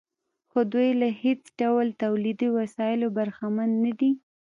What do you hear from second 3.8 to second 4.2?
نه دي